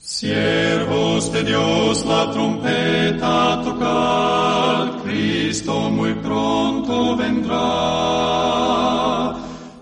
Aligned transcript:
Siervos 0.00 1.32
de 1.32 1.42
Dios, 1.42 2.06
la 2.06 2.30
trompeta 2.30 3.60
tocar, 3.64 5.02
Cristo 5.02 5.90
muy 5.90 6.14
pronto 6.14 7.16
vendrá. 7.16 7.56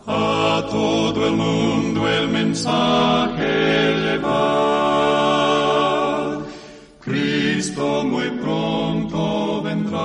A 0.07 0.67
todo 0.71 1.27
el 1.27 1.35
mundo 1.35 2.09
el 2.09 2.29
mensaje 2.29 3.95
llevar. 4.05 4.47
Cristo 7.01 8.03
muy 8.05 8.31
pronto 8.41 9.61
vendrá. 9.63 9.97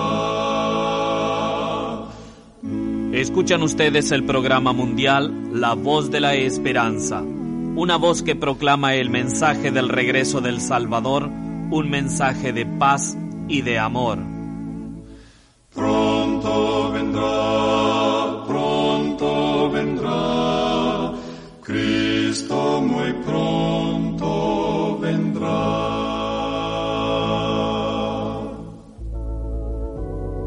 Escuchan 3.13 3.63
ustedes 3.63 4.11
el 4.11 4.25
programa 4.25 4.73
mundial 4.73 5.51
La 5.53 5.73
Voz 5.73 6.11
de 6.11 6.19
la 6.19 6.35
Esperanza 6.35 7.23
una 7.75 7.95
voz 7.95 8.21
que 8.21 8.35
proclama 8.35 8.95
el 8.95 9.09
mensaje 9.09 9.71
del 9.71 9.89
regreso 9.89 10.41
del 10.41 10.59
Salvador, 10.59 11.29
un 11.71 11.89
mensaje 11.89 12.51
de 12.51 12.65
paz 12.65 13.17
y 13.47 13.61
de 13.61 13.79
amor. 13.79 14.19
Pronto 15.73 16.91
vendrá, 16.91 18.43
pronto 18.45 19.71
vendrá, 19.71 21.13
Cristo 21.63 22.81
muy 22.81 23.13
pronto 23.25 24.97
vendrá. 24.99 26.01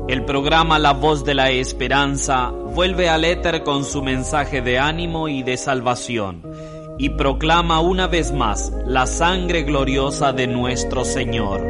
El 0.08 0.24
programa 0.26 0.78
La 0.78 0.92
Voz 0.92 1.24
de 1.24 1.34
la 1.34 1.50
Esperanza 1.50 2.50
vuelve 2.50 3.08
al 3.08 3.24
éter 3.24 3.64
con 3.64 3.84
su 3.84 4.02
mensaje 4.02 4.60
de 4.60 4.78
ánimo 4.78 5.28
y 5.28 5.42
de 5.42 5.56
salvación 5.56 6.53
y 6.98 7.10
proclama 7.10 7.80
una 7.80 8.06
vez 8.06 8.32
más 8.32 8.72
la 8.86 9.06
sangre 9.06 9.62
gloriosa 9.62 10.32
de 10.32 10.46
nuestro 10.46 11.04
Señor. 11.04 11.62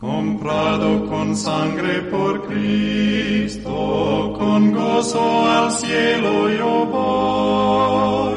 Comprado 0.00 1.06
con 1.06 1.36
sangre 1.36 2.00
por 2.10 2.48
Cristo, 2.48 4.34
con 4.36 4.72
gozo 4.72 5.48
al 5.48 5.70
cielo 5.70 6.50
yo 6.50 6.86
voy, 6.86 8.34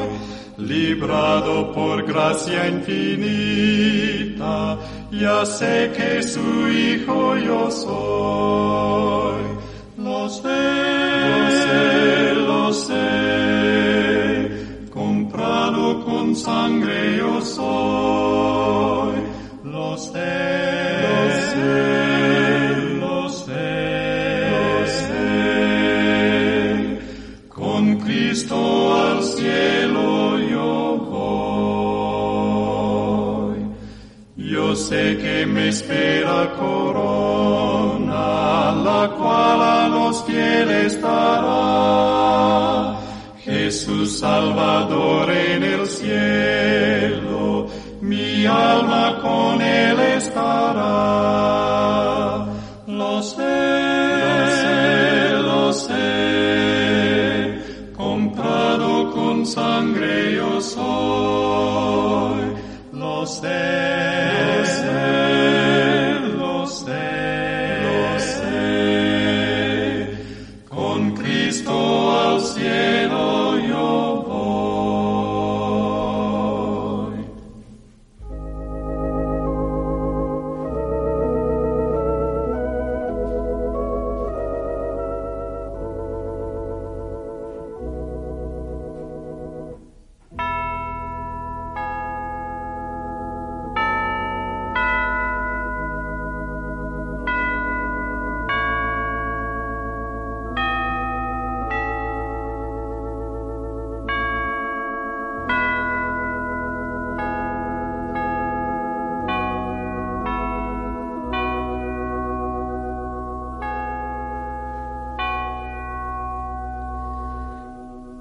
librado 0.58 1.72
por 1.72 2.06
gracia 2.06 2.68
infinita, 2.68 4.78
ya 5.10 5.44
sé 5.44 5.90
que 5.96 6.22
su 6.22 6.68
hijo 6.68 7.36
yo 7.36 7.68
soy. 7.70 9.42
Lo 9.98 10.28
sé, 10.28 10.48
lo 10.48 10.85
sé, 12.84 14.48
comprado 14.92 16.04
con 16.04 16.36
sangre 16.36 17.16
yo 17.18 17.40
soy. 17.40 19.16
Lo 19.64 19.96
sé, 19.96 20.20
lo 21.04 21.16
sé, 21.52 21.70
lo 23.02 23.28
sé, 23.28 23.68
lo 24.52 24.68
sé. 24.98 25.28
Con 27.48 27.82
Cristo 28.04 28.58
al 29.02 29.18
cielo 29.22 30.38
yo 30.52 30.72
voy. 31.10 32.36
Yo 34.36 34.66
sé 34.76 35.18
que 35.22 35.46
me 35.46 35.68
espera 35.68 36.38
corona, 36.58 37.75
la 38.86 39.08
cual 39.18 39.60
a 39.62 39.88
los 39.88 40.24
fieles 40.24 41.00
dará. 41.02 41.56
Jesús 43.44 44.18
Salvador 44.20 45.30
en 45.30 45.62
el 45.74 45.86
cielo, 45.86 47.66
mi 48.00 48.46
alma 48.46 49.18
con 49.22 49.60
él 49.60 49.98
estará. 50.20 51.95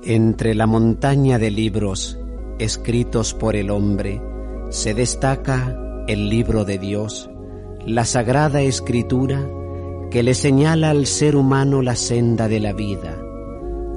Entre 0.07 0.53
la 0.53 0.67
montaña 0.67 1.39
de 1.39 1.49
libros 1.49 2.19
escritos 2.59 3.33
por 3.33 3.55
el 3.55 3.71
hombre 3.71 4.21
se 4.69 4.93
destaca 4.93 6.05
el 6.07 6.29
libro 6.29 6.63
de 6.63 6.77
Dios, 6.77 7.27
la 7.87 8.05
sagrada 8.05 8.61
escritura 8.61 9.49
que 10.11 10.21
le 10.21 10.35
señala 10.35 10.91
al 10.91 11.07
ser 11.07 11.35
humano 11.35 11.81
la 11.81 11.95
senda 11.95 12.47
de 12.47 12.59
la 12.59 12.71
vida. 12.73 13.19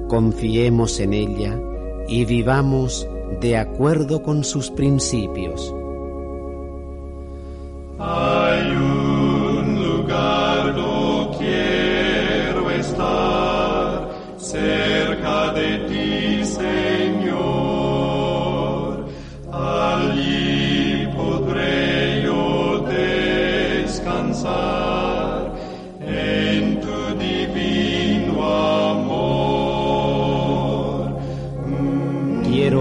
Confiemos 0.09 0.99
en 0.99 1.13
ella 1.13 1.61
y 2.09 2.25
vivamos 2.25 3.07
de 3.43 3.59
acuerdo 3.59 4.23
con 4.23 4.45
sus 4.45 4.71
principios. 4.71 5.75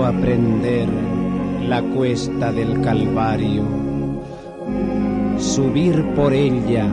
Aprender 0.08 0.88
la 1.68 1.82
cuesta 1.82 2.52
del 2.52 2.82
Calvario, 2.82 3.64
subir 5.38 6.04
por 6.16 6.34
ella 6.34 6.88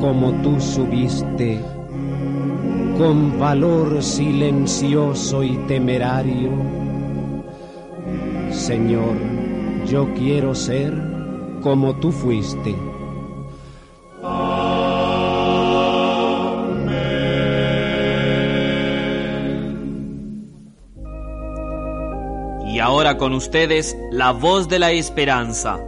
como 0.00 0.32
tú 0.42 0.60
subiste, 0.60 1.60
con 2.96 3.38
valor 3.38 4.02
silencioso 4.02 5.42
y 5.42 5.56
temerario. 5.68 6.50
Señor, 8.50 9.16
yo 9.86 10.12
quiero 10.14 10.54
ser 10.54 10.94
como 11.60 11.96
tú 11.96 12.10
fuiste. 12.10 12.74
Con 23.18 23.32
ustedes, 23.32 23.96
la 24.10 24.32
voz 24.32 24.68
de 24.68 24.78
la 24.78 24.92
esperanza, 24.92 25.80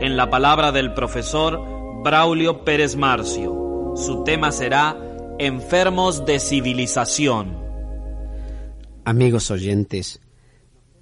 en 0.00 0.16
la 0.16 0.30
palabra 0.30 0.72
del 0.72 0.94
profesor 0.94 1.60
Braulio 2.02 2.64
Pérez 2.64 2.96
Marcio. 2.96 3.94
Su 3.96 4.24
tema 4.24 4.52
será 4.52 4.96
Enfermos 5.38 6.24
de 6.26 6.38
Civilización. 6.38 7.58
Amigos 9.04 9.50
oyentes, 9.50 10.20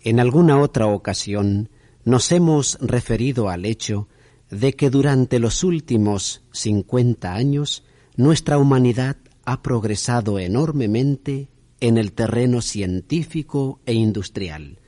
en 0.01 0.21
alguna 0.21 0.61
otra 0.61 0.87
ocasión 0.87 1.71
nos 2.05 2.33
hemos 2.33 2.79
referido 2.81 3.49
al 3.49 3.65
hecho 3.65 4.09
de 4.51 4.73
que 4.75 4.91
durante 4.91 5.39
los 5.39 5.63
últimos 5.65 6.43
50 6.53 7.35
años 7.35 7.85
nuestra 8.17 8.59
humanidad 8.59 9.17
ha 9.45 9.63
progresado 9.63 10.39
enormemente 10.39 11.49
en 11.81 11.99
el 11.99 12.13
terreno 12.13 12.63
científico 12.63 13.81
e 13.87 13.95
industrial. 13.95 14.79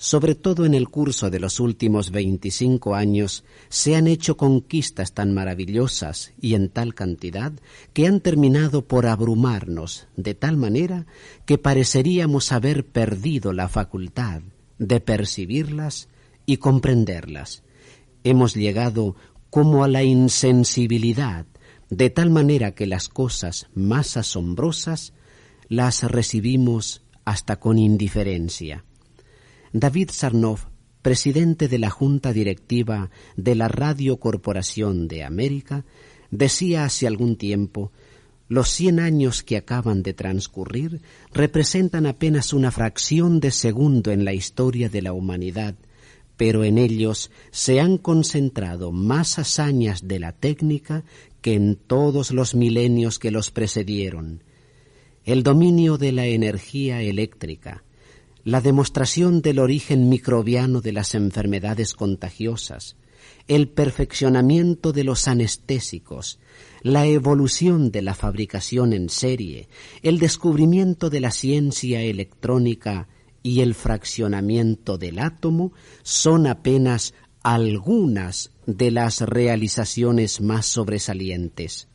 Sobre 0.00 0.36
todo 0.36 0.64
en 0.64 0.74
el 0.74 0.88
curso 0.88 1.28
de 1.28 1.40
los 1.40 1.58
últimos 1.58 2.12
25 2.12 2.94
años 2.94 3.42
se 3.68 3.96
han 3.96 4.06
hecho 4.06 4.36
conquistas 4.36 5.12
tan 5.12 5.34
maravillosas 5.34 6.32
y 6.40 6.54
en 6.54 6.68
tal 6.68 6.94
cantidad 6.94 7.52
que 7.92 8.06
han 8.06 8.20
terminado 8.20 8.86
por 8.86 9.06
abrumarnos 9.06 10.06
de 10.16 10.34
tal 10.34 10.56
manera 10.56 11.06
que 11.46 11.58
pareceríamos 11.58 12.52
haber 12.52 12.86
perdido 12.86 13.52
la 13.52 13.68
facultad 13.68 14.42
de 14.78 15.00
percibirlas 15.00 16.08
y 16.46 16.58
comprenderlas. 16.58 17.64
Hemos 18.22 18.54
llegado 18.54 19.16
como 19.50 19.82
a 19.82 19.88
la 19.88 20.04
insensibilidad, 20.04 21.44
de 21.90 22.10
tal 22.10 22.30
manera 22.30 22.72
que 22.72 22.86
las 22.86 23.08
cosas 23.08 23.66
más 23.74 24.16
asombrosas 24.16 25.12
las 25.68 26.04
recibimos 26.04 27.02
hasta 27.24 27.58
con 27.58 27.78
indiferencia. 27.78 28.84
David 29.72 30.10
Sarnoff, 30.12 30.66
presidente 31.02 31.68
de 31.68 31.78
la 31.78 31.90
Junta 31.90 32.32
Directiva 32.32 33.10
de 33.36 33.54
la 33.54 33.68
Radio 33.68 34.18
Corporación 34.18 35.08
de 35.08 35.24
América, 35.24 35.84
decía 36.30 36.84
hace 36.84 37.06
algún 37.06 37.36
tiempo 37.36 37.92
los 38.48 38.70
cien 38.70 38.98
años 38.98 39.42
que 39.42 39.58
acaban 39.58 40.02
de 40.02 40.14
transcurrir 40.14 41.02
representan 41.34 42.06
apenas 42.06 42.54
una 42.54 42.70
fracción 42.70 43.40
de 43.40 43.50
segundo 43.50 44.10
en 44.10 44.24
la 44.24 44.32
historia 44.32 44.88
de 44.88 45.02
la 45.02 45.12
humanidad, 45.12 45.74
pero 46.38 46.64
en 46.64 46.78
ellos 46.78 47.30
se 47.50 47.78
han 47.80 47.98
concentrado 47.98 48.90
más 48.90 49.38
hazañas 49.38 50.08
de 50.08 50.18
la 50.18 50.32
técnica 50.32 51.04
que 51.42 51.54
en 51.54 51.76
todos 51.76 52.30
los 52.30 52.54
milenios 52.54 53.18
que 53.18 53.30
los 53.30 53.50
precedieron. 53.50 54.42
El 55.24 55.42
dominio 55.42 55.98
de 55.98 56.12
la 56.12 56.24
energía 56.24 57.02
eléctrica, 57.02 57.84
la 58.48 58.62
demostración 58.62 59.42
del 59.42 59.58
origen 59.58 60.08
microbiano 60.08 60.80
de 60.80 60.92
las 60.92 61.14
enfermedades 61.14 61.92
contagiosas, 61.92 62.96
el 63.46 63.68
perfeccionamiento 63.68 64.92
de 64.92 65.04
los 65.04 65.28
anestésicos, 65.28 66.40
la 66.80 67.04
evolución 67.04 67.90
de 67.90 68.00
la 68.00 68.14
fabricación 68.14 68.94
en 68.94 69.10
serie, 69.10 69.68
el 70.02 70.18
descubrimiento 70.18 71.10
de 71.10 71.20
la 71.20 71.30
ciencia 71.30 72.00
electrónica 72.00 73.08
y 73.42 73.60
el 73.60 73.74
fraccionamiento 73.74 74.96
del 74.96 75.18
átomo 75.18 75.74
son 76.02 76.46
apenas 76.46 77.12
algunas 77.42 78.52
de 78.64 78.90
las 78.90 79.20
realizaciones 79.20 80.40
más 80.40 80.64
sobresalientes. 80.64 81.88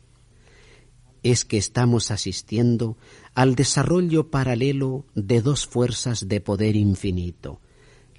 Es 1.24 1.44
que 1.44 1.56
estamos 1.56 2.12
asistiendo 2.12 2.96
al 3.34 3.56
desarrollo 3.56 4.30
paralelo 4.30 5.04
de 5.14 5.42
dos 5.42 5.66
fuerzas 5.66 6.28
de 6.28 6.40
poder 6.40 6.76
infinito, 6.76 7.60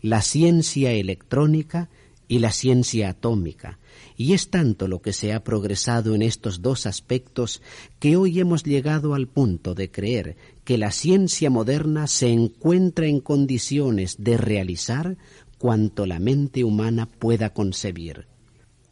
la 0.02 0.22
ciencia 0.22 0.92
electrónica 0.92 1.90
y 2.28 2.40
la 2.40 2.52
ciencia 2.52 3.10
atómica, 3.10 3.80
y 4.18 4.34
es 4.34 4.50
tanto 4.50 4.88
lo 4.88 5.02
que 5.02 5.14
se 5.14 5.32
ha 5.34 5.44
progresado 5.44 6.16
en 6.16 6.22
estos 6.22 6.62
dos 6.62 6.86
aspectos 6.86 7.62
que 8.00 8.18
hoy 8.18 8.40
hemos 8.40 8.64
llegado 8.64 9.14
al 9.14 9.28
punto 9.28 9.74
de 9.74 9.92
creer 9.92 10.36
que 10.64 10.78
la 10.78 10.92
ciencia 10.92 11.50
moderna 11.50 12.08
se 12.08 12.30
encuentra 12.30 13.08
en 13.08 13.20
condiciones 13.20 14.18
de 14.20 14.38
realizar 14.38 15.18
cuanto 15.58 16.06
la 16.06 16.20
mente 16.20 16.64
humana 16.64 17.06
pueda 17.06 17.54
concebir. 17.54 18.28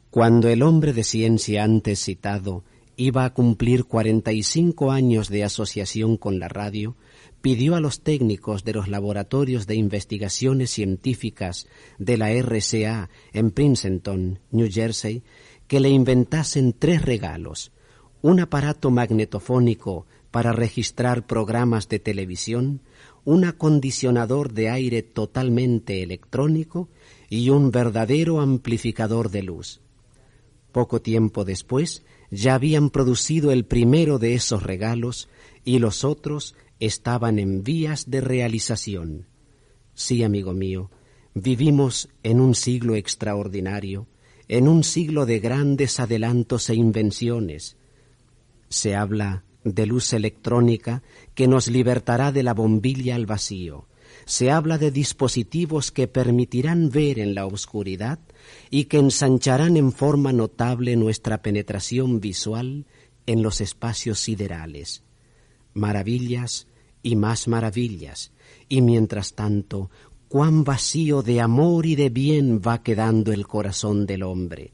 Cuando 0.09 0.47
el 0.47 0.61
hombre 0.61 0.93
de 0.93 1.03
ciencia 1.03 1.63
antes 1.63 2.03
citado 2.03 2.63
iba 2.95 3.25
a 3.25 3.33
cumplir 3.33 3.85
cuarenta 3.85 4.31
y 4.31 4.43
cinco 4.43 4.91
años 4.91 5.29
de 5.29 5.43
asociación 5.43 6.17
con 6.17 6.39
la 6.39 6.47
radio, 6.47 6.95
pidió 7.41 7.75
a 7.75 7.79
los 7.79 8.01
técnicos 8.01 8.63
de 8.63 8.73
los 8.73 8.87
laboratorios 8.87 9.67
de 9.67 9.75
investigaciones 9.75 10.71
científicas 10.71 11.67
de 11.97 12.17
la 12.17 12.31
RCA 12.31 13.09
en 13.33 13.51
Princeton, 13.51 14.39
New 14.51 14.69
Jersey, 14.71 15.23
que 15.67 15.79
le 15.79 15.89
inventasen 15.89 16.73
tres 16.73 17.01
regalos, 17.01 17.71
un 18.21 18.39
aparato 18.39 18.91
magnetofónico 18.91 20.05
para 20.31 20.51
registrar 20.51 21.27
programas 21.27 21.89
de 21.89 21.99
televisión, 21.99 22.81
un 23.25 23.45
acondicionador 23.45 24.53
de 24.53 24.69
aire 24.69 25.03
totalmente 25.03 26.03
electrónico 26.03 26.89
y 27.29 27.49
un 27.49 27.71
verdadero 27.71 28.41
amplificador 28.41 29.29
de 29.29 29.43
luz. 29.43 29.81
Poco 30.71 31.01
tiempo 31.01 31.45
después 31.45 32.03
ya 32.33 32.55
habían 32.55 32.89
producido 32.89 33.51
el 33.51 33.63
primero 33.63 34.17
de 34.17 34.33
esos 34.33 34.63
regalos 34.63 35.29
y 35.63 35.79
los 35.79 36.03
otros 36.03 36.55
estaban 36.79 37.37
en 37.37 37.63
vías 37.63 38.09
de 38.09 38.21
realización. 38.21 39.27
Sí, 39.93 40.23
amigo 40.23 40.53
mío, 40.53 40.89
vivimos 41.35 42.09
en 42.23 42.39
un 42.39 42.55
siglo 42.55 42.95
extraordinario, 42.95 44.07
en 44.47 44.67
un 44.67 44.83
siglo 44.83 45.25
de 45.27 45.39
grandes 45.39 45.99
adelantos 45.99 46.69
e 46.69 46.75
invenciones. 46.75 47.77
Se 48.67 48.95
habla 48.95 49.43
de 49.63 49.85
luz 49.85 50.11
electrónica 50.13 51.03
que 51.35 51.47
nos 51.47 51.67
libertará 51.67 52.31
de 52.31 52.41
la 52.41 52.55
bombilla 52.55 53.15
al 53.15 53.27
vacío. 53.27 53.87
Se 54.25 54.51
habla 54.51 54.77
de 54.77 54.91
dispositivos 54.91 55.91
que 55.91 56.07
permitirán 56.07 56.89
ver 56.89 57.19
en 57.19 57.35
la 57.35 57.45
oscuridad 57.45 58.19
y 58.69 58.85
que 58.85 58.97
ensancharán 58.97 59.77
en 59.77 59.91
forma 59.91 60.33
notable 60.33 60.95
nuestra 60.95 61.41
penetración 61.41 62.19
visual 62.19 62.85
en 63.25 63.43
los 63.43 63.61
espacios 63.61 64.19
siderales. 64.19 65.03
Maravillas 65.73 66.67
y 67.01 67.15
más 67.15 67.47
maravillas, 67.47 68.31
y 68.69 68.81
mientras 68.81 69.33
tanto, 69.33 69.89
cuán 70.29 70.63
vacío 70.63 71.21
de 71.21 71.41
amor 71.41 71.85
y 71.85 71.95
de 71.95 72.09
bien 72.09 72.61
va 72.65 72.81
quedando 72.81 73.31
el 73.33 73.45
corazón 73.45 74.05
del 74.05 74.23
hombre. 74.23 74.73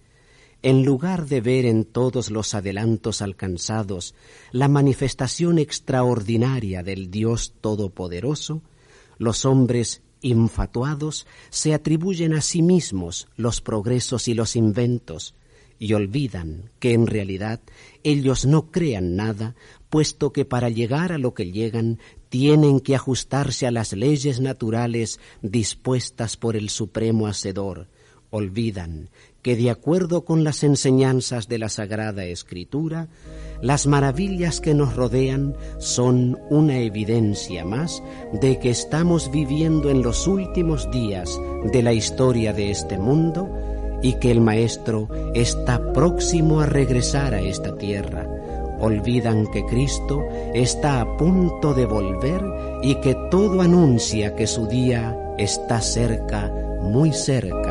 En 0.62 0.84
lugar 0.84 1.26
de 1.26 1.42
ver 1.42 1.66
en 1.66 1.86
todos 1.86 2.32
los 2.32 2.54
adelantos 2.54 3.22
alcanzados 3.22 4.14
la 4.52 4.68
manifestación 4.68 5.58
extraordinaria 5.58 6.84
del 6.84 7.10
Dios 7.10 7.54
Todopoderoso, 7.62 8.62
los 9.20 9.46
hombres 9.46 10.02
infatuados 10.22 11.28
se 11.52 11.74
atribuyen 11.74 12.34
a 12.34 12.42
sí 12.42 12.64
mismos 12.64 13.28
los 13.38 13.62
progresos 13.62 14.28
y 14.28 14.34
los 14.34 14.56
inventos, 14.56 15.36
y 15.78 15.94
olvidan 15.94 16.72
que 16.80 16.94
en 16.94 17.08
realidad 17.08 17.62
ellos 18.04 18.46
no 18.46 18.72
crean 18.72 19.16
nada, 19.16 19.56
puesto 19.90 20.34
que 20.34 20.44
para 20.44 20.70
llegar 20.70 21.12
a 21.14 21.18
lo 21.18 21.34
que 21.34 21.52
llegan 21.52 22.00
tienen 22.28 22.80
que 22.80 22.96
ajustarse 22.96 23.66
a 23.66 23.72
las 23.72 23.94
leyes 23.94 24.42
naturales 24.42 25.20
dispuestas 25.42 26.36
por 26.36 26.56
el 26.58 26.70
Supremo 26.70 27.28
Hacedor. 27.28 27.88
Olvidan 28.30 29.10
que 29.42 29.56
de 29.56 29.70
acuerdo 29.70 30.26
con 30.26 30.44
las 30.44 30.64
enseñanzas 30.64 31.48
de 31.48 31.58
la 31.58 31.70
Sagrada 31.70 32.26
Escritura, 32.26 33.08
las 33.62 33.88
maravillas 33.88 34.62
que 34.62 34.74
nos 34.74 34.96
rodean 34.96 35.56
son 35.80 36.40
una 36.50 36.80
evidencia 36.80 37.66
más 37.66 38.02
de 38.34 38.60
que 38.60 38.70
estamos 38.70 39.32
viviendo 39.32 39.90
en 39.90 40.02
los 40.02 40.28
últimos 40.28 40.90
días 40.92 41.40
de 41.72 41.84
la 41.84 41.94
historia 41.94 42.54
de 42.54 42.72
este 42.72 42.98
mundo 42.98 43.50
y 44.02 44.14
que 44.14 44.32
el 44.32 44.40
Maestro 44.40 45.10
está 45.34 45.92
próximo 45.94 46.62
a 46.62 46.66
regresar 46.66 47.34
a 47.34 47.42
esta 47.42 47.76
tierra 47.76 48.28
olvidan 48.80 49.48
que 49.48 49.66
Cristo 49.66 50.26
está 50.54 51.02
a 51.02 51.18
punto 51.18 51.74
de 51.74 51.86
volver 51.86 52.42
y 52.82 52.96
que 52.96 53.16
todo 53.30 53.62
anuncia 53.62 54.36
que 54.36 54.48
su 54.48 54.68
día 54.68 55.18
está 55.38 55.82
cerca, 55.82 56.52
muy 56.82 57.12
cerca. 57.12 57.69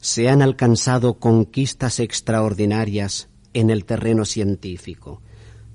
Se 0.00 0.28
han 0.28 0.42
alcanzado 0.42 1.18
conquistas 1.18 2.00
extraordinarias 2.00 3.28
en 3.54 3.70
el 3.70 3.84
terreno 3.84 4.24
científico. 4.24 5.22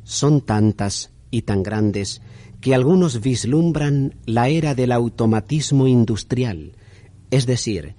Son 0.04 0.42
tantas 0.42 1.12
y 1.32 1.42
tan 1.44 1.64
grandes 1.64 2.22
que 2.62 2.74
algunos 2.74 3.20
vislumbran 3.22 4.16
la 4.26 4.48
era 4.48 4.76
del 4.76 4.92
automatismo 4.92 5.88
industrial, 5.88 6.74
es 7.32 7.46
decir, 7.46 7.96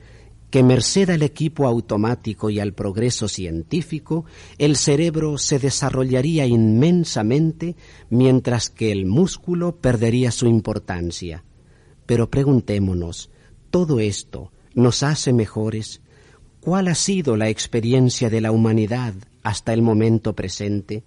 que 0.50 0.62
merced 0.62 1.10
al 1.10 1.22
equipo 1.22 1.66
automático 1.66 2.48
y 2.48 2.60
al 2.60 2.72
progreso 2.72 3.26
científico, 3.26 4.24
el 4.56 4.76
cerebro 4.76 5.36
se 5.36 5.58
desarrollaría 5.58 6.46
inmensamente 6.46 7.74
mientras 8.08 8.70
que 8.70 8.92
el 8.92 9.04
músculo 9.04 9.76
perdería 9.80 10.30
su 10.30 10.46
importancia. 10.46 11.42
Pero 12.06 12.30
preguntémonos, 12.30 13.30
¿todo 13.70 13.98
esto 13.98 14.52
nos 14.74 15.02
hace 15.02 15.32
mejores? 15.32 16.00
¿Cuál 16.60 16.88
ha 16.88 16.94
sido 16.94 17.36
la 17.36 17.48
experiencia 17.48 18.30
de 18.30 18.40
la 18.40 18.52
humanidad 18.52 19.14
hasta 19.42 19.72
el 19.72 19.82
momento 19.82 20.34
presente? 20.34 21.04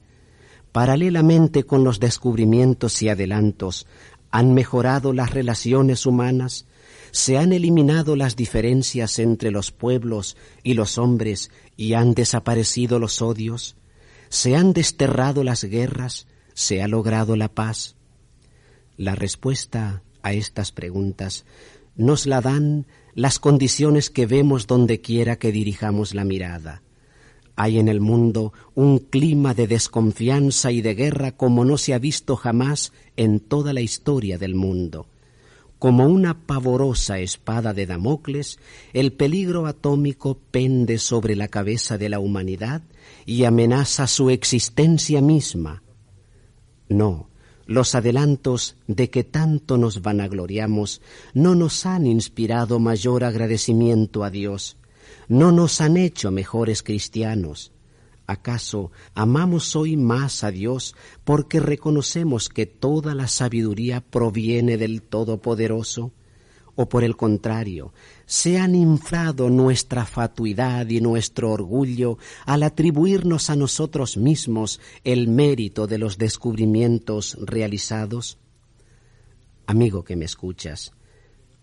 Paralelamente 0.72 1.64
con 1.64 1.84
los 1.84 2.00
descubrimientos 2.00 3.02
y 3.02 3.10
adelantos, 3.10 3.88
han 4.30 4.54
mejorado 4.54 5.14
las 5.14 5.32
relaciones 5.32 6.06
humanas, 6.06 6.66
se 7.12 7.38
han 7.38 7.54
eliminado 7.54 8.16
las 8.16 8.36
diferencias 8.36 9.18
entre 9.20 9.52
los 9.52 9.72
pueblos 9.72 10.38
y 10.64 10.74
los 10.74 10.98
hombres 10.98 11.50
y 11.76 11.94
han 11.94 12.14
desaparecido 12.14 13.00
los 13.00 13.22
odios, 13.22 13.78
se 14.30 14.56
han 14.56 14.74
desterrado 14.74 15.44
las 15.44 15.64
guerras, 15.64 16.28
se 16.54 16.82
ha 16.82 16.88
logrado 16.88 17.36
la 17.36 17.48
paz. 17.48 17.96
La 18.98 19.16
respuesta 19.16 20.04
a 20.22 20.34
estas 20.34 20.72
preguntas 20.72 21.46
nos 21.96 22.26
la 22.28 22.42
dan 22.42 22.86
las 23.18 23.40
condiciones 23.40 24.12
que 24.12 24.28
vemos 24.28 24.68
donde 24.68 25.02
quiera 25.02 25.38
que 25.38 25.52
dirijamos 25.52 26.14
la 26.14 26.24
mirada. 26.24 26.84
Hay 27.56 27.80
en 27.80 27.88
el 27.88 28.00
mundo 28.00 28.54
un 28.76 29.00
clima 29.00 29.56
de 29.56 29.66
desconfianza 29.66 30.72
y 30.72 30.84
de 30.84 30.94
guerra 30.94 31.32
como 31.32 31.66
no 31.66 31.80
se 31.80 31.96
ha 31.96 31.98
visto 31.98 32.36
jamás 32.36 32.94
en 33.16 33.40
toda 33.40 33.74
la 33.74 33.82
historia 33.82 34.38
del 34.38 34.54
mundo. 34.54 35.08
Como 35.80 36.06
una 36.06 36.46
pavorosa 36.46 37.18
espada 37.18 37.74
de 37.74 37.88
Damocles, 37.88 38.60
el 38.94 39.12
peligro 39.14 39.66
atómico 39.66 40.38
pende 40.52 41.00
sobre 41.00 41.36
la 41.36 41.48
cabeza 41.48 41.98
de 41.98 42.10
la 42.10 42.20
humanidad 42.20 42.84
y 43.26 43.46
amenaza 43.46 44.06
su 44.06 44.30
existencia 44.30 45.22
misma. 45.22 45.82
No, 46.88 47.30
los 47.68 47.94
adelantos 47.94 48.78
de 48.88 49.10
que 49.10 49.24
tanto 49.24 49.78
nos 49.78 50.02
vanagloriamos 50.02 51.02
no 51.34 51.54
nos 51.54 51.86
han 51.86 52.08
inspirado 52.08 52.80
mayor 52.80 53.24
agradecimiento 53.24 54.24
a 54.24 54.32
Dios, 54.32 54.78
no 55.28 55.52
nos 55.52 55.82
han 55.82 55.98
hecho 55.98 56.32
mejores 56.32 56.82
cristianos, 56.82 57.72
¿Acaso 58.30 58.92
amamos 59.16 59.78
hoy 59.78 59.96
más 59.96 60.44
a 60.44 60.52
Dios 60.52 60.96
porque 61.24 61.62
reconocemos 61.62 62.50
que 62.50 62.66
toda 62.66 63.16
la 63.16 63.30
sabiduría 63.30 64.02
proviene 64.02 64.76
del 64.76 65.02
Todopoderoso? 65.02 66.12
¿O 66.76 66.90
por 66.90 67.06
el 67.06 67.16
contrario, 67.16 67.94
se 68.28 68.60
han 68.60 68.76
inflado 68.76 69.50
nuestra 69.50 70.06
fatuidad 70.06 70.88
y 70.90 71.02
nuestro 71.02 71.50
orgullo 71.52 72.20
al 72.46 72.62
atribuirnos 72.62 73.50
a 73.50 73.56
nosotros 73.56 74.18
mismos 74.18 74.80
el 75.04 75.30
mérito 75.30 75.88
de 75.88 75.98
los 75.98 76.18
descubrimientos 76.18 77.38
realizados? 77.42 78.38
Amigo 79.66 80.04
que 80.04 80.16
me 80.16 80.26
escuchas, 80.26 80.92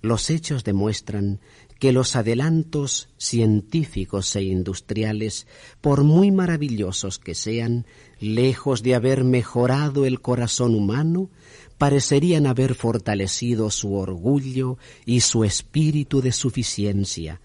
los 0.04 0.28
hechos 0.28 0.64
demuestran 0.64 1.40
que 1.80 1.90
los 1.90 2.14
adelantos 2.14 3.08
científicos 3.16 4.36
e 4.36 4.42
industriales, 4.42 5.46
por 5.80 6.04
muy 6.04 6.30
maravillosos 6.30 7.18
que 7.18 7.34
sean, 7.34 7.86
lejos 8.20 8.82
de 8.82 8.96
haber 8.96 9.24
mejorado 9.24 10.04
el 10.04 10.20
corazón 10.20 10.74
humano, 10.74 11.30
parecerían 11.78 12.46
haber 12.46 12.74
fortalecido 12.74 13.70
su 13.70 13.94
orgullo 13.94 14.76
y 15.06 15.20
su 15.20 15.42
espíritu 15.42 16.20
de 16.20 16.32
suficiencia, 16.32 17.40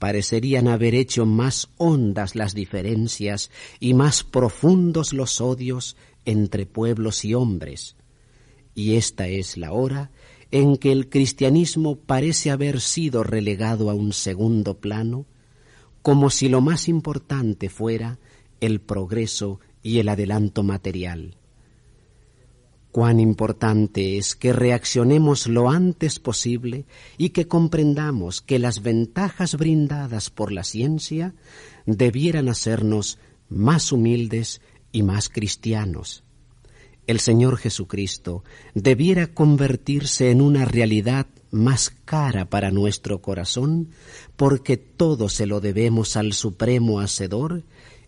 parecerían 0.00 0.66
haber 0.66 0.96
hecho 0.96 1.26
más 1.26 1.68
hondas 1.76 2.34
las 2.34 2.54
diferencias 2.54 3.52
y 3.78 3.94
más 3.94 4.24
profundos 4.24 5.12
los 5.12 5.40
odios 5.40 5.96
entre 6.24 6.66
pueblos 6.66 7.24
y 7.24 7.34
hombres. 7.34 7.94
Y 8.74 8.96
esta 8.96 9.28
es 9.28 9.56
la 9.56 9.70
hora 9.70 10.10
en 10.50 10.76
que 10.76 10.92
el 10.92 11.08
cristianismo 11.08 11.96
parece 11.96 12.50
haber 12.50 12.80
sido 12.80 13.22
relegado 13.22 13.90
a 13.90 13.94
un 13.94 14.12
segundo 14.12 14.78
plano, 14.78 15.26
como 16.02 16.30
si 16.30 16.48
lo 16.48 16.60
más 16.60 16.88
importante 16.88 17.68
fuera 17.68 18.18
el 18.60 18.80
progreso 18.80 19.60
y 19.82 19.98
el 19.98 20.08
adelanto 20.08 20.62
material. 20.62 21.36
Cuán 22.90 23.20
importante 23.20 24.18
es 24.18 24.34
que 24.34 24.52
reaccionemos 24.52 25.46
lo 25.46 25.70
antes 25.70 26.18
posible 26.18 26.86
y 27.16 27.30
que 27.30 27.46
comprendamos 27.46 28.40
que 28.40 28.58
las 28.58 28.82
ventajas 28.82 29.56
brindadas 29.56 30.30
por 30.30 30.50
la 30.50 30.64
ciencia 30.64 31.34
debieran 31.86 32.48
hacernos 32.48 33.18
más 33.48 33.92
humildes 33.92 34.60
y 34.90 35.04
más 35.04 35.28
cristianos 35.28 36.24
el 37.10 37.20
Señor 37.20 37.56
Jesucristo 37.56 38.44
debiera 38.74 39.28
convertirse 39.28 40.30
en 40.30 40.40
una 40.40 40.64
realidad 40.64 41.26
más 41.50 41.90
cara 42.04 42.48
para 42.48 42.70
nuestro 42.70 43.20
corazón, 43.20 43.88
porque 44.36 44.76
todo 44.76 45.28
se 45.28 45.46
lo 45.46 45.60
debemos 45.60 46.16
al 46.16 46.32
Supremo 46.32 47.00
Hacedor 47.00 47.64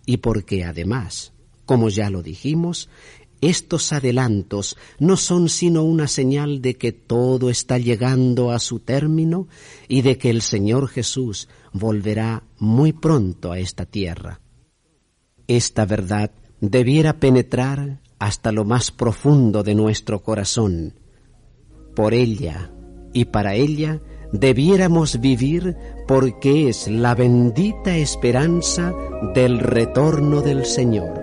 y 0.07 0.19
porque 0.19 0.65
además, 0.65 1.33
como 1.67 1.89
ya 1.89 2.11
lo 2.11 2.23
dijimos, 2.23 2.89
estos 3.41 3.93
adelantos 3.93 4.77
no 5.01 5.17
son 5.17 5.49
sino 5.49 5.83
una 5.83 6.07
señal 6.07 6.63
de 6.63 6.77
que 6.77 6.93
todo 6.93 7.51
está 7.51 7.79
llegando 7.79 8.53
a 8.53 8.61
su 8.61 8.79
término 8.79 9.49
y 9.89 10.03
de 10.03 10.17
que 10.17 10.31
el 10.31 10.43
Señor 10.43 10.87
Jesús 10.89 11.49
volverá 11.73 12.45
muy 12.61 12.93
pronto 12.93 13.51
a 13.51 13.59
esta 13.59 13.85
tierra. 13.85 14.41
Esta 15.49 15.87
verdad 15.87 16.31
debiera 16.61 17.19
penetrar 17.19 18.02
hasta 18.23 18.53
lo 18.53 18.65
más 18.65 18.93
profundo 18.93 19.65
de 19.65 19.75
nuestro 19.75 20.23
corazón. 20.23 20.95
Por 21.97 22.15
ella 22.15 22.71
y 23.13 23.25
para 23.25 23.55
ella 23.55 24.01
debiéramos 24.31 25.21
vivir 25.21 25.77
porque 26.07 26.69
es 26.69 26.87
la 26.87 27.17
bendita 27.17 27.97
esperanza 27.97 28.95
del 29.35 29.59
retorno 29.59 30.41
del 30.41 30.65
Señor. 30.67 31.21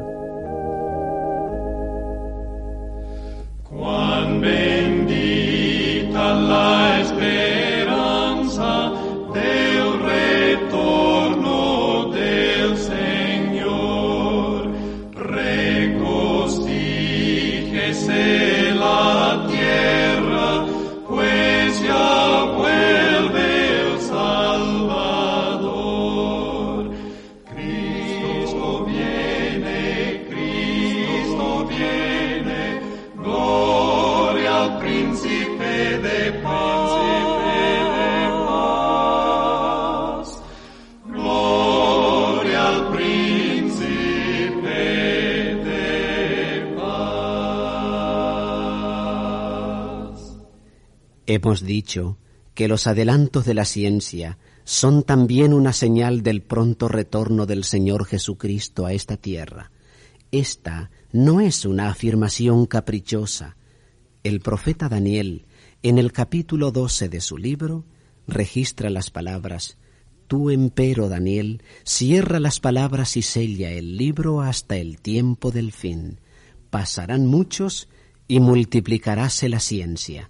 Hemos 51.41 51.63
dicho 51.63 52.17
que 52.53 52.67
los 52.67 52.85
adelantos 52.85 53.45
de 53.45 53.53
la 53.53 53.63
ciencia 53.63 54.37
son 54.65 55.03
también 55.03 55.53
una 55.53 55.71
señal 55.71 56.21
del 56.21 56.41
pronto 56.41 56.89
retorno 56.89 57.45
del 57.45 57.63
Señor 57.63 58.03
Jesucristo 58.03 58.85
a 58.85 58.91
esta 58.91 59.15
tierra. 59.15 59.71
Esta 60.33 60.91
no 61.13 61.39
es 61.39 61.63
una 61.63 61.89
afirmación 61.89 62.65
caprichosa. 62.65 63.55
El 64.21 64.41
profeta 64.41 64.89
Daniel, 64.89 65.45
en 65.81 65.97
el 65.97 66.11
capítulo 66.11 66.71
12 66.71 67.07
de 67.07 67.21
su 67.21 67.37
libro, 67.37 67.85
registra 68.27 68.89
las 68.89 69.11
palabras, 69.11 69.77
Tú, 70.27 70.49
empero, 70.49 71.07
Daniel, 71.07 71.63
cierra 71.85 72.41
las 72.41 72.59
palabras 72.59 73.15
y 73.15 73.21
sella 73.21 73.71
el 73.71 73.95
libro 73.95 74.41
hasta 74.41 74.75
el 74.75 74.99
tiempo 74.99 75.51
del 75.51 75.71
fin. 75.71 76.19
Pasarán 76.69 77.27
muchos 77.27 77.87
y 78.27 78.41
multiplicaráse 78.41 79.47
la 79.47 79.61
ciencia. 79.61 80.29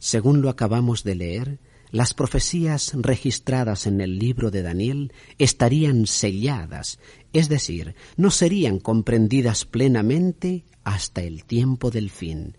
Según 0.00 0.40
lo 0.40 0.48
acabamos 0.48 1.04
de 1.04 1.14
leer, 1.14 1.58
las 1.90 2.14
profecías 2.14 2.92
registradas 2.94 3.86
en 3.86 4.00
el 4.00 4.18
libro 4.18 4.50
de 4.50 4.62
Daniel 4.62 5.12
estarían 5.38 6.06
selladas, 6.06 6.98
es 7.34 7.50
decir, 7.50 7.94
no 8.16 8.30
serían 8.30 8.78
comprendidas 8.78 9.66
plenamente 9.66 10.64
hasta 10.84 11.22
el 11.22 11.44
tiempo 11.44 11.90
del 11.90 12.08
fin. 12.08 12.56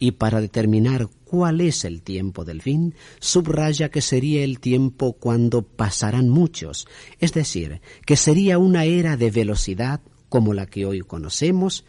Y 0.00 0.12
para 0.12 0.40
determinar 0.40 1.08
cuál 1.24 1.60
es 1.60 1.84
el 1.84 2.02
tiempo 2.02 2.44
del 2.44 2.60
fin, 2.60 2.94
subraya 3.20 3.90
que 3.90 4.00
sería 4.00 4.42
el 4.42 4.58
tiempo 4.58 5.12
cuando 5.12 5.62
pasarán 5.62 6.28
muchos, 6.28 6.88
es 7.20 7.32
decir, 7.32 7.80
que 8.04 8.16
sería 8.16 8.58
una 8.58 8.84
era 8.84 9.16
de 9.16 9.30
velocidad 9.30 10.00
como 10.28 10.54
la 10.54 10.66
que 10.66 10.86
hoy 10.86 11.02
conocemos, 11.02 11.84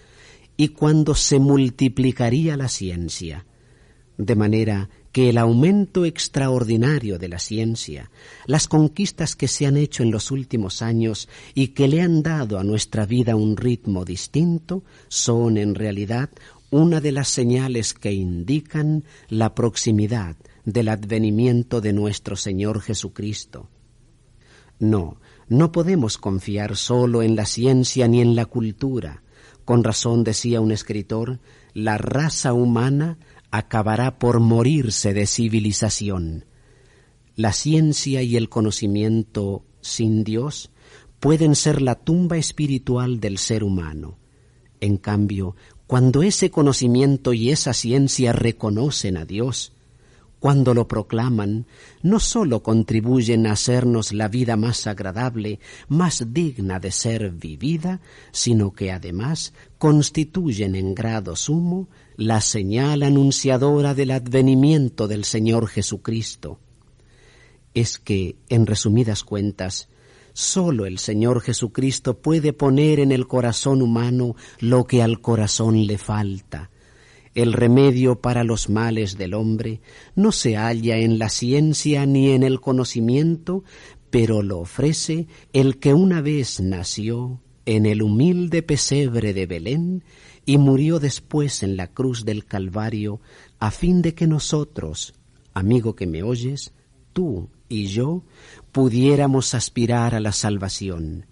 y 0.57 0.67
cuando 0.69 1.15
se 1.15 1.39
multiplicaría 1.39 2.55
la 2.55 2.67
ciencia, 2.67 3.45
de 4.21 4.35
manera 4.35 4.89
que 5.11 5.29
el 5.29 5.37
aumento 5.39 6.05
extraordinario 6.05 7.17
de 7.17 7.27
la 7.27 7.39
ciencia, 7.39 8.11
las 8.45 8.67
conquistas 8.67 9.35
que 9.35 9.47
se 9.47 9.65
han 9.65 9.77
hecho 9.77 10.03
en 10.03 10.11
los 10.11 10.29
últimos 10.29 10.83
años 10.83 11.27
y 11.55 11.69
que 11.69 11.87
le 11.87 12.01
han 12.01 12.21
dado 12.21 12.59
a 12.59 12.63
nuestra 12.63 13.07
vida 13.07 13.35
un 13.35 13.57
ritmo 13.57 14.05
distinto, 14.05 14.83
son 15.07 15.57
en 15.57 15.73
realidad 15.73 16.29
una 16.69 17.01
de 17.01 17.11
las 17.11 17.29
señales 17.29 17.95
que 17.95 18.13
indican 18.13 19.03
la 19.27 19.55
proximidad 19.55 20.35
del 20.65 20.89
advenimiento 20.89 21.81
de 21.81 21.91
nuestro 21.91 22.35
Señor 22.35 22.79
Jesucristo. 22.79 23.69
No, 24.79 25.19
no 25.49 25.71
podemos 25.71 26.19
confiar 26.19 26.77
solo 26.77 27.23
en 27.23 27.35
la 27.35 27.45
ciencia 27.45 28.07
ni 28.07 28.21
en 28.21 28.35
la 28.35 28.45
cultura. 28.45 29.23
Con 29.65 29.83
razón 29.83 30.23
decía 30.23 30.61
un 30.61 30.71
escritor, 30.71 31.39
la 31.73 31.97
raza 31.97 32.53
humana 32.53 33.17
acabará 33.51 34.17
por 34.17 34.39
morirse 34.39 35.13
de 35.13 35.27
civilización. 35.27 36.45
La 37.35 37.53
ciencia 37.53 38.21
y 38.21 38.37
el 38.37 38.49
conocimiento 38.49 39.63
sin 39.81 40.23
Dios 40.23 40.71
pueden 41.19 41.55
ser 41.55 41.81
la 41.81 41.95
tumba 41.95 42.37
espiritual 42.37 43.19
del 43.19 43.37
ser 43.37 43.63
humano. 43.63 44.17
En 44.79 44.97
cambio, 44.97 45.55
cuando 45.85 46.23
ese 46.23 46.49
conocimiento 46.49 47.33
y 47.33 47.51
esa 47.51 47.73
ciencia 47.73 48.33
reconocen 48.33 49.17
a 49.17 49.25
Dios, 49.25 49.73
cuando 50.41 50.73
lo 50.73 50.87
proclaman, 50.87 51.67
no 52.01 52.19
sólo 52.19 52.63
contribuyen 52.63 53.45
a 53.45 53.51
hacernos 53.51 54.11
la 54.11 54.27
vida 54.27 54.57
más 54.57 54.87
agradable, 54.87 55.59
más 55.87 56.33
digna 56.33 56.79
de 56.79 56.91
ser 56.91 57.29
vivida, 57.29 58.01
sino 58.31 58.71
que 58.71 58.91
además 58.91 59.53
constituyen 59.77 60.73
en 60.73 60.95
grado 60.95 61.35
sumo 61.35 61.89
la 62.17 62.41
señal 62.41 63.03
anunciadora 63.03 63.93
del 63.93 64.09
advenimiento 64.09 65.07
del 65.07 65.25
Señor 65.25 65.67
Jesucristo. 65.67 66.59
Es 67.75 67.99
que, 67.99 68.37
en 68.49 68.65
resumidas 68.65 69.23
cuentas, 69.23 69.89
sólo 70.33 70.87
el 70.87 70.97
Señor 70.97 71.41
Jesucristo 71.41 72.17
puede 72.17 72.51
poner 72.51 72.99
en 72.99 73.11
el 73.11 73.27
corazón 73.27 73.83
humano 73.83 74.35
lo 74.59 74.85
que 74.85 75.03
al 75.03 75.21
corazón 75.21 75.85
le 75.85 75.99
falta, 75.99 76.71
el 77.33 77.53
remedio 77.53 78.19
para 78.19 78.43
los 78.43 78.69
males 78.69 79.17
del 79.17 79.33
hombre 79.33 79.81
no 80.15 80.31
se 80.31 80.57
halla 80.57 80.97
en 80.97 81.17
la 81.17 81.29
ciencia 81.29 82.05
ni 82.05 82.31
en 82.31 82.43
el 82.43 82.59
conocimiento, 82.59 83.63
pero 84.09 84.41
lo 84.43 84.59
ofrece 84.59 85.27
el 85.53 85.77
que 85.77 85.93
una 85.93 86.21
vez 86.21 86.59
nació 86.59 87.41
en 87.65 87.85
el 87.85 88.01
humilde 88.01 88.63
pesebre 88.63 89.33
de 89.33 89.45
Belén 89.45 90.03
y 90.45 90.57
murió 90.57 90.99
después 90.99 91.63
en 91.63 91.77
la 91.77 91.87
cruz 91.87 92.25
del 92.25 92.45
Calvario, 92.45 93.21
a 93.59 93.71
fin 93.71 94.01
de 94.01 94.13
que 94.13 94.27
nosotros, 94.27 95.13
amigo 95.53 95.95
que 95.95 96.07
me 96.07 96.23
oyes, 96.23 96.73
tú 97.13 97.49
y 97.69 97.87
yo, 97.87 98.25
pudiéramos 98.73 99.53
aspirar 99.53 100.15
a 100.15 100.19
la 100.19 100.33
salvación. 100.33 101.27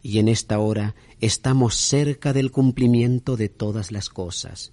Y 0.00 0.20
en 0.20 0.28
esta 0.28 0.58
hora 0.60 0.94
estamos 1.20 1.74
cerca 1.74 2.32
del 2.32 2.50
cumplimiento 2.50 3.36
de 3.36 3.48
todas 3.50 3.92
las 3.92 4.08
cosas 4.08 4.72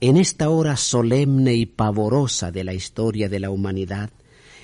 en 0.00 0.16
esta 0.16 0.48
hora 0.50 0.76
solemne 0.76 1.54
y 1.54 1.66
pavorosa 1.66 2.52
de 2.52 2.64
la 2.64 2.74
historia 2.74 3.28
de 3.28 3.40
la 3.40 3.50
humanidad, 3.50 4.10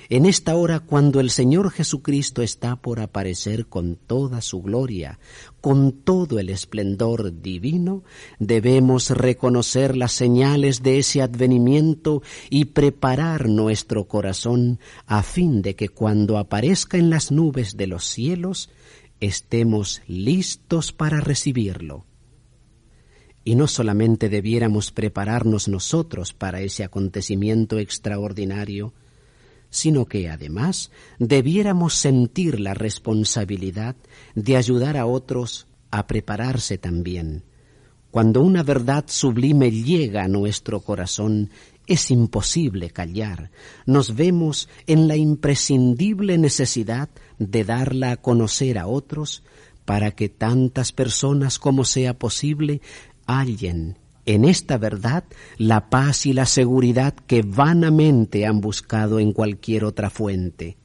en 0.07 0.27
esta 0.27 0.55
hora 0.55 0.81
cuando 0.81 1.19
el 1.19 1.31
Señor 1.31 1.71
Jesucristo 1.71 2.43
está 2.43 2.75
por 2.75 2.99
aparecer 2.99 3.65
con 3.65 3.95
toda 3.95 4.41
su 4.41 4.61
gloria, 4.61 5.19
con 5.61 5.91
todo 5.91 6.37
el 6.37 6.49
esplendor 6.49 7.41
divino, 7.41 8.03
debemos 8.37 9.09
reconocer 9.09 9.97
las 9.97 10.11
señales 10.11 10.83
de 10.83 10.99
ese 10.99 11.23
advenimiento 11.23 12.21
y 12.51 12.65
preparar 12.65 13.49
nuestro 13.49 14.07
corazón 14.07 14.79
a 15.07 15.23
fin 15.23 15.63
de 15.63 15.75
que 15.75 15.89
cuando 15.89 16.37
aparezca 16.37 16.97
en 16.97 17.09
las 17.09 17.31
nubes 17.31 17.75
de 17.75 17.87
los 17.87 18.05
cielos, 18.05 18.69
estemos 19.19 20.01
listos 20.07 20.91
para 20.91 21.19
recibirlo. 21.19 22.05
Y 23.45 23.55
no 23.55 23.67
solamente 23.67 24.27
debiéramos 24.27 24.91
prepararnos 24.91 25.69
nosotros 25.69 26.33
para 26.33 26.59
ese 26.59 26.83
acontecimiento 26.83 27.79
extraordinario, 27.79 28.91
sino 29.69 30.05
que 30.05 30.29
además 30.29 30.91
debiéramos 31.19 31.93
sentir 31.93 32.59
la 32.59 32.73
responsabilidad 32.73 33.95
de 34.33 34.57
ayudar 34.57 34.97
a 34.97 35.05
otros 35.05 35.67
a 35.91 36.07
prepararse 36.07 36.77
también. 36.77 37.43
Cuando 38.09 38.41
una 38.41 38.63
verdad 38.63 39.05
sublime 39.07 39.69
llega 39.71 40.23
a 40.23 40.27
nuestro 40.27 40.79
corazón, 40.79 41.49
es 41.85 42.11
imposible 42.11 42.89
callar. 42.89 43.51
Nos 43.85 44.15
vemos 44.15 44.69
en 44.87 45.07
la 45.07 45.17
imprescindible 45.17 46.37
necesidad 46.37 47.09
de 47.37 47.63
darla 47.63 48.11
a 48.11 48.17
conocer 48.17 48.77
a 48.77 48.87
otros 48.87 49.43
para 49.83 50.11
que 50.11 50.29
tantas 50.29 50.91
personas 50.91 51.59
como 51.59 51.83
sea 51.83 52.17
posible 52.17 52.81
alguien 53.25 53.97
en 54.25 54.45
esta 54.45 54.77
verdad 54.77 55.23
la 55.57 55.89
paz 55.89 56.25
y 56.25 56.33
la 56.33 56.45
seguridad 56.45 57.13
que 57.13 57.43
vanamente 57.43 58.45
han 58.45 58.59
buscado 58.59 59.19
en 59.19 59.33
cualquier 59.33 59.85
otra 59.85 60.09
fuente. 60.09 60.77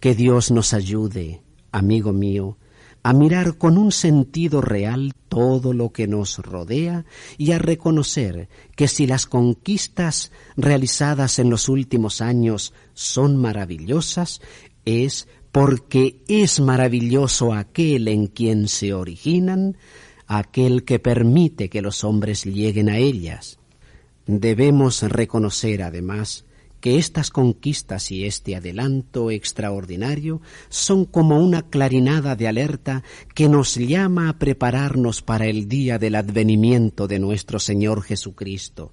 Que 0.00 0.14
Dios 0.14 0.50
nos 0.50 0.72
ayude, 0.72 1.42
amigo 1.72 2.12
mío, 2.12 2.58
a 3.02 3.12
mirar 3.12 3.56
con 3.56 3.78
un 3.78 3.92
sentido 3.92 4.60
real 4.60 5.14
todo 5.28 5.72
lo 5.72 5.90
que 5.90 6.06
nos 6.06 6.38
rodea 6.38 7.06
y 7.38 7.52
a 7.52 7.58
reconocer 7.58 8.48
que 8.76 8.88
si 8.88 9.06
las 9.06 9.26
conquistas 9.26 10.32
realizadas 10.56 11.38
en 11.38 11.48
los 11.48 11.68
últimos 11.68 12.20
años 12.20 12.74
son 12.92 13.36
maravillosas, 13.36 14.42
es 14.84 15.28
porque 15.52 16.22
es 16.28 16.60
maravilloso 16.60 17.54
aquel 17.54 18.08
en 18.08 18.26
quien 18.26 18.68
se 18.68 18.92
originan, 18.92 19.76
aquel 20.32 20.84
que 20.84 21.00
permite 21.00 21.68
que 21.68 21.82
los 21.82 22.04
hombres 22.04 22.44
lleguen 22.44 22.88
a 22.88 22.98
ellas. 22.98 23.58
Debemos 24.28 25.02
reconocer, 25.02 25.82
además, 25.82 26.44
que 26.80 26.98
estas 26.98 27.30
conquistas 27.30 28.12
y 28.12 28.24
este 28.24 28.54
adelanto 28.54 29.32
extraordinario 29.32 30.40
son 30.68 31.04
como 31.04 31.40
una 31.40 31.62
clarinada 31.62 32.36
de 32.36 32.46
alerta 32.46 33.02
que 33.34 33.48
nos 33.48 33.74
llama 33.74 34.28
a 34.28 34.38
prepararnos 34.38 35.20
para 35.20 35.46
el 35.46 35.66
día 35.66 35.98
del 35.98 36.14
advenimiento 36.14 37.08
de 37.08 37.18
nuestro 37.18 37.58
Señor 37.58 38.02
Jesucristo. 38.02 38.92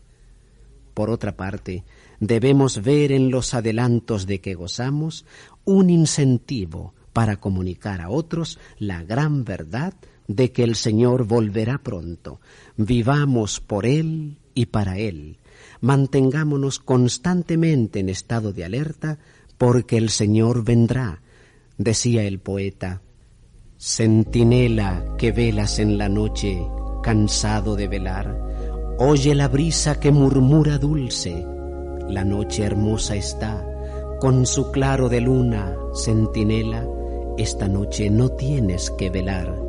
Por 0.95 1.11
otra 1.11 1.37
parte, 1.37 1.83
debemos 2.19 2.81
ver 2.81 3.11
en 3.11 3.29
los 3.29 3.53
adelantos 3.53 4.25
de 4.25 4.41
que 4.41 4.55
gozamos 4.55 5.23
un 5.65 5.91
incentivo 5.91 6.95
para 7.13 7.37
comunicar 7.37 8.01
a 8.01 8.09
otros 8.09 8.57
la 8.79 9.03
gran 9.03 9.43
verdad 9.43 9.93
de 10.27 10.51
que 10.51 10.63
el 10.63 10.75
Señor 10.75 11.25
volverá 11.25 11.79
pronto. 11.79 12.39
Vivamos 12.75 13.59
por 13.59 13.85
Él 13.85 14.37
y 14.53 14.67
para 14.67 14.97
Él. 14.97 15.37
Mantengámonos 15.81 16.79
constantemente 16.79 17.99
en 17.99 18.09
estado 18.09 18.51
de 18.53 18.65
alerta 18.65 19.19
porque 19.57 19.97
el 19.97 20.09
Señor 20.09 20.63
vendrá, 20.63 21.21
decía 21.77 22.23
el 22.23 22.39
poeta. 22.39 23.01
Centinela 23.79 25.15
que 25.17 25.31
velas 25.31 25.79
en 25.79 25.97
la 25.97 26.09
noche, 26.09 26.67
cansado 27.03 27.75
de 27.75 27.87
velar, 27.87 28.95
oye 28.97 29.35
la 29.35 29.47
brisa 29.47 29.99
que 29.99 30.11
murmura 30.11 30.77
dulce. 30.77 31.45
La 32.09 32.23
noche 32.23 32.63
hermosa 32.63 33.15
está, 33.15 33.63
con 34.19 34.45
su 34.45 34.71
claro 34.71 35.09
de 35.09 35.21
luna, 35.21 35.75
centinela, 35.93 36.87
esta 37.37 37.67
noche 37.67 38.09
no 38.09 38.29
tienes 38.29 38.89
que 38.91 39.11
velar 39.11 39.66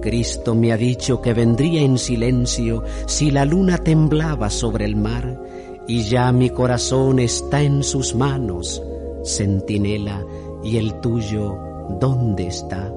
Cristo 0.00 0.54
me 0.54 0.72
ha 0.72 0.76
dicho 0.76 1.20
que 1.20 1.34
vendría 1.34 1.82
en 1.82 1.98
silencio 1.98 2.82
si 3.06 3.30
la 3.30 3.44
luna 3.44 3.78
temblaba 3.78 4.50
sobre 4.50 4.84
el 4.84 4.96
mar, 4.96 5.40
y 5.86 6.02
ya 6.02 6.30
mi 6.32 6.50
corazón 6.50 7.18
está 7.18 7.62
en 7.62 7.82
sus 7.82 8.14
manos. 8.14 8.82
Centinela, 9.24 10.24
¿y 10.62 10.76
el 10.76 10.94
tuyo 11.00 11.56
dónde 12.00 12.46
está? 12.46 12.92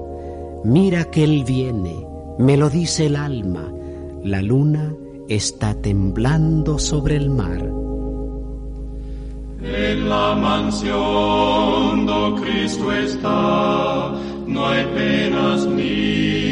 Mira 0.64 1.06
que 1.06 1.24
Él 1.24 1.44
viene, 1.44 2.06
me 2.38 2.58
lo 2.58 2.70
dice 2.70 3.08
el 3.08 3.16
alma, 3.16 3.72
la 4.24 4.42
luna 4.42 4.96
está 5.28 5.74
temblando 5.74 6.78
sobre 6.78 7.16
el 7.16 7.30
mar. 7.30 7.72
En 9.64 10.10
la 10.10 10.36
mansión 10.36 12.06
do 12.06 12.36
Cristo 12.42 12.92
está, 12.92 14.12
no 14.48 14.68
hay 14.68 14.86
penas 14.86 15.68
ni 15.68 16.51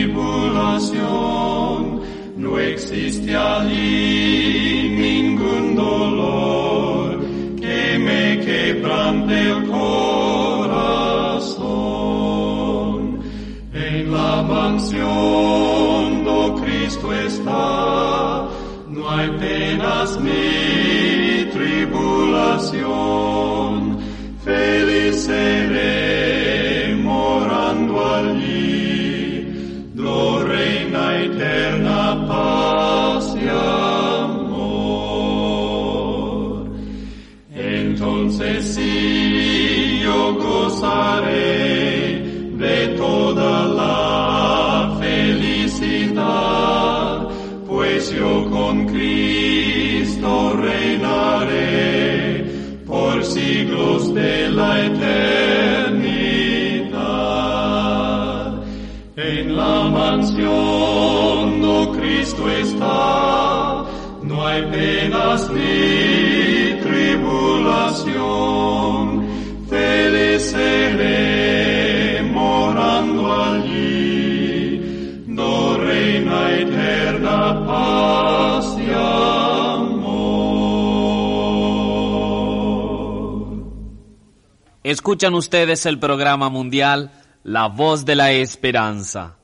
tribulación, 0.00 2.00
no 2.36 2.58
existe 2.58 3.36
allí 3.36 4.88
ningún 4.96 5.74
dolor 5.74 7.20
que 7.60 7.98
me 7.98 8.40
quebrante 8.40 9.50
el 9.50 9.66
corazón. 9.68 9.90
En 13.74 14.10
la 14.10 14.42
mansión 14.42 16.24
do 16.24 16.54
Cristo 16.62 17.12
está, 17.12 18.48
no 18.88 19.10
hay 19.10 19.28
penas 19.38 20.18
ni 20.18 21.44
tribulación, 21.52 23.98
feliz 24.42 25.24
seré 25.24 26.09
de 42.58 42.94
toda 42.96 43.66
la 43.66 44.96
felicidad, 44.98 46.08
pues 47.68 48.10
yo 48.12 48.48
con 48.50 48.86
Cristo 48.86 50.54
reinaré 50.56 52.44
por 52.86 53.22
siglos 53.22 54.14
de 54.14 54.48
la 54.48 54.86
eternidad. 54.86 56.20
En 59.16 59.54
la 59.56 59.84
mansión 59.84 61.60
do 61.60 61.92
Cristo 61.92 62.48
está, 62.48 63.84
no 64.22 64.46
hay 64.46 64.62
penas 64.62 65.50
ni 65.50 66.80
tribulación, 66.80 68.59
Escuchan 84.90 85.34
ustedes 85.34 85.86
el 85.86 86.00
programa 86.00 86.48
mundial 86.48 87.12
La 87.44 87.68
Voz 87.68 88.04
de 88.04 88.16
la 88.16 88.32
Esperanza. 88.32 89.36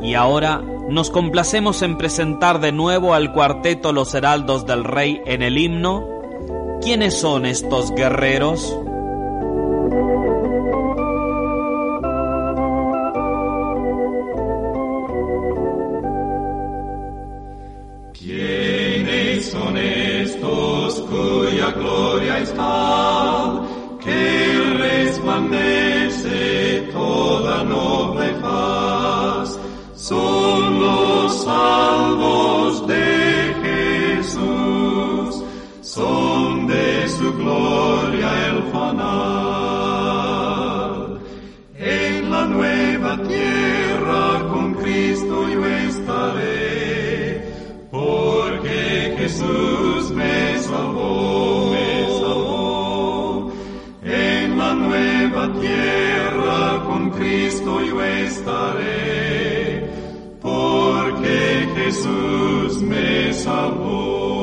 Y 0.00 0.14
ahora 0.14 0.62
nos 0.88 1.10
complacemos 1.10 1.82
en 1.82 1.98
presentar 1.98 2.58
de 2.58 2.72
nuevo 2.72 3.12
al 3.12 3.34
cuarteto 3.34 3.92
Los 3.92 4.14
Heraldos 4.14 4.64
del 4.64 4.82
Rey 4.82 5.20
en 5.26 5.42
el 5.42 5.58
himno. 5.58 6.08
¿Quiénes 6.80 7.20
son 7.20 7.44
estos 7.44 7.94
guerreros? 7.94 8.78
Cristo 57.66 57.80
yo 57.80 58.00
estaré, 58.00 59.82
porque 60.40 61.68
Jesús 61.74 62.80
me 62.80 63.32
salvó. 63.32 64.35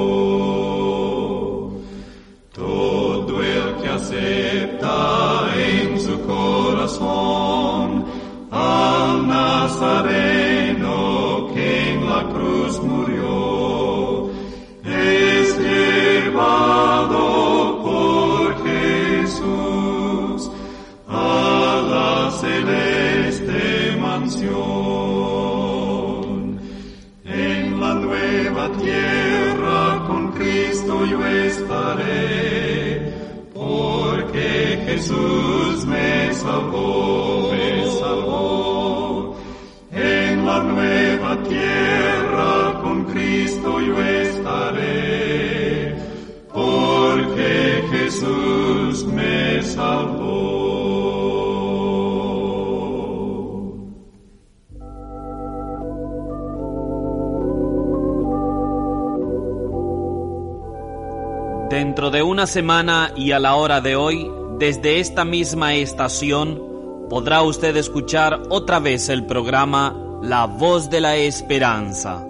Una 62.44 62.48
semana 62.48 63.14
y 63.16 63.32
a 63.32 63.40
la 63.40 63.56
hora 63.56 63.80
de 63.80 63.96
hoy, 63.96 64.30
desde 64.60 65.00
esta 65.00 65.24
misma 65.24 65.76
estación, 65.76 67.08
podrá 67.10 67.42
usted 67.42 67.78
escuchar 67.78 68.38
otra 68.50 68.80
vez 68.80 69.08
el 69.08 69.26
programa 69.26 70.20
La 70.22 70.46
Voz 70.46 70.90
de 70.90 71.00
la 71.00 71.16
Esperanza. 71.16 72.28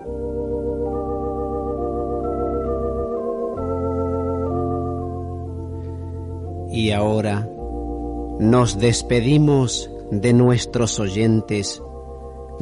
Y 6.70 6.92
ahora 6.92 7.50
nos 8.40 8.78
despedimos 8.78 9.90
de 10.12 10.34
nuestros 10.34 11.00
oyentes 11.00 11.82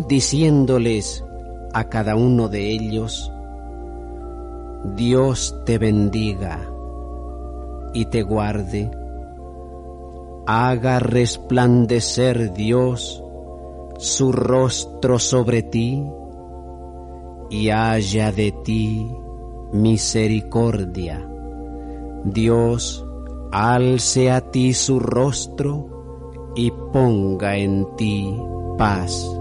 diciéndoles 0.07 1.25
a 1.73 1.89
cada 1.89 2.15
uno 2.15 2.47
de 2.47 2.71
ellos, 2.71 3.29
Dios 4.95 5.53
te 5.65 5.77
bendiga 5.77 6.70
y 7.93 8.05
te 8.05 8.23
guarde, 8.23 8.89
haga 10.45 10.99
resplandecer 10.99 12.53
Dios 12.53 13.23
su 13.97 14.31
rostro 14.31 15.19
sobre 15.19 15.63
ti 15.63 16.03
y 17.49 17.69
haya 17.69 18.31
de 18.31 18.51
ti 18.63 19.07
misericordia. 19.73 21.27
Dios 22.23 23.05
alce 23.51 24.31
a 24.31 24.41
ti 24.41 24.73
su 24.73 24.99
rostro 24.99 26.53
y 26.55 26.71
ponga 26.91 27.57
en 27.57 27.87
ti 27.97 28.35
paz. 28.77 29.40